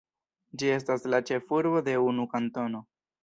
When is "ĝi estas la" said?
0.61-1.19